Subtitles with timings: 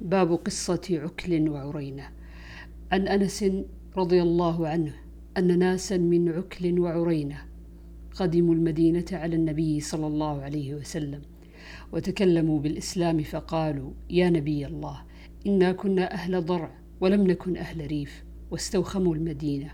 [0.00, 2.08] باب قصة عكل وعرينة.
[2.92, 3.44] عن أنس
[3.96, 4.92] رضي الله عنه
[5.38, 7.38] أن ناسا من عكل وعرينة
[8.14, 11.22] قدموا المدينة على النبي صلى الله عليه وسلم
[11.92, 15.02] وتكلموا بالإسلام فقالوا يا نبي الله
[15.46, 16.70] إنا كنا أهل ضرع
[17.00, 19.70] ولم نكن أهل ريف واستوخموا المدينة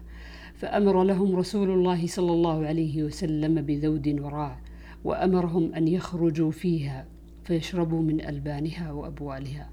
[0.54, 4.61] فأمر لهم رسول الله صلى الله عليه وسلم بذود وراع
[5.04, 7.06] وأمرهم أن يخرجوا فيها
[7.45, 9.70] فيشربوا من ألبانها وأبوالها.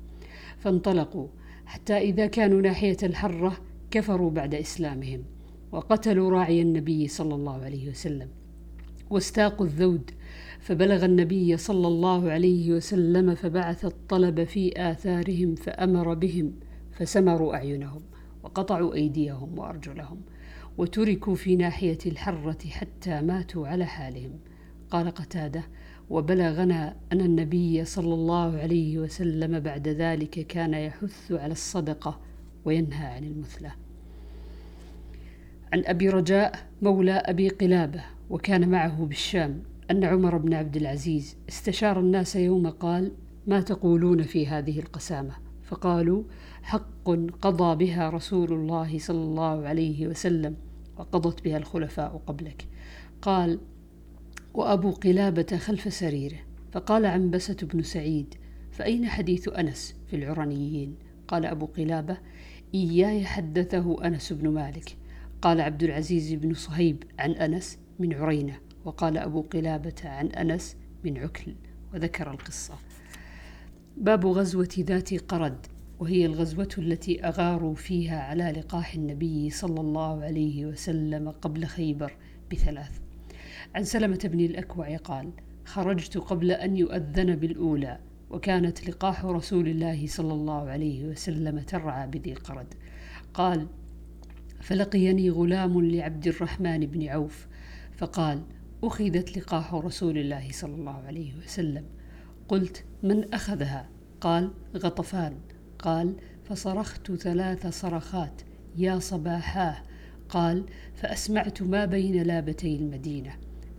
[0.62, 1.28] فانطلقوا
[1.65, 3.57] حتى إذا كانوا ناحية الحرة
[3.92, 5.24] كفروا بعد إسلامهم
[5.71, 8.29] وقتلوا راعي النبي صلى الله عليه وسلم
[9.10, 10.11] واستاقوا الذود
[10.60, 16.54] فبلغ النبي صلى الله عليه وسلم فبعث الطلب في آثارهم فأمر بهم
[16.91, 18.02] فسمروا أعينهم
[18.43, 20.21] وقطعوا أيديهم وأرجلهم
[20.78, 24.39] وتركوا في ناحية الحرة حتى ماتوا على حالهم.
[24.91, 25.64] قال قتادة
[26.11, 32.19] وبلغنا أن النبي صلى الله عليه وسلم بعد ذلك كان يحث على الصدقة
[32.66, 33.72] وينهى عن المثلة.
[35.73, 42.00] عن أبي رجاء مولى أبي قلابة وكان معه بالشام أن عمر بن عبد العزيز استشار
[42.00, 43.11] الناس يوم قال
[43.47, 46.23] ما تقولون في هذه القسامة؟ فقالوا
[46.61, 47.09] حق
[47.41, 50.55] قضى بها رسول الله صلى الله عليه وسلم
[50.97, 52.67] وقضت بها الخلفاء قبلك.
[53.22, 53.59] قال
[54.53, 56.39] وأبو قلابة خلف سريره
[56.71, 58.35] فقال عنبسة بن سعيد
[58.71, 60.95] فأين حديث أنس في العرنيين
[61.27, 62.17] قال أبو قلابة
[62.75, 64.97] إياي حدثه أنس بن مالك.
[65.41, 71.17] قال عبد العزيز بن صهيب عن أنس من عرينة وقال أبو قلابة عن أنس من
[71.17, 71.55] عكل
[71.94, 72.73] وذكر القصة.
[73.97, 75.66] باب غزوة ذات قرد
[75.99, 82.13] وهي الغزوة التي أغاروا فيها على لقاح النبي صلى الله عليه وسلم قبل خيبر
[82.52, 83.10] بثلاث.
[83.75, 85.31] عن سلمة بن الأكوع قال
[85.65, 92.33] خرجت قبل أن يؤذن بالأولى وكانت لقاح رسول الله صلى الله عليه وسلم ترعى بذي
[92.33, 92.73] قرد.
[93.33, 93.67] قال
[94.61, 97.47] فلقيني غلام لعبد الرحمن بن عوف
[97.97, 98.44] فقال
[98.83, 101.85] أخذت لقاح رسول الله صلى الله عليه وسلم.
[102.47, 103.89] قلت من أخذها؟
[104.21, 105.33] قال غطفان.
[105.79, 108.41] قال فصرخت ثلاث صرخات
[108.77, 109.77] يا صباحاه.
[110.29, 113.31] قال فأسمعت ما بين لابتي المدينة.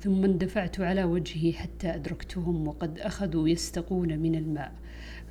[0.03, 4.73] ثم اندفعت على وجهي حتى أدركتهم وقد أخذوا يستقون من الماء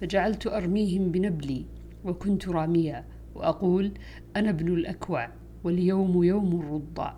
[0.01, 1.65] فجعلت أرميهم بنبلي
[2.05, 3.05] وكنت راميا
[3.35, 3.91] وأقول
[4.35, 5.29] أنا ابن الأكوع
[5.63, 7.13] واليوم يوم الرضع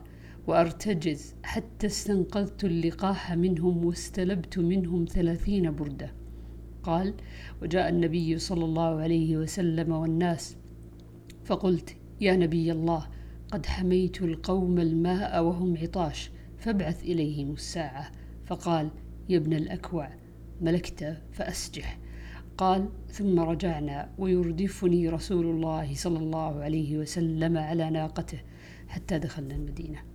[0.48, 6.12] وأرتجز حتى استنقذت اللقاح منهم واستلبت منهم ثلاثين بردة.
[6.84, 7.14] قال
[7.62, 10.58] وجاء النبي صلى الله عليه وسلم والناس
[11.46, 13.08] فقلت يا نبي الله
[13.52, 16.32] قد حميت القوم الماء وهم عطاش
[16.64, 18.12] فابعث إليهم الساعة.
[18.46, 18.90] فقال
[19.30, 20.10] يا ابن الأكوع
[20.62, 22.00] ملكت فأسجح.
[22.58, 28.40] قال ثم رجعنا ويردفني رسول الله صلى الله عليه وسلم على ناقته
[28.88, 30.13] حتى دخلنا المدينة.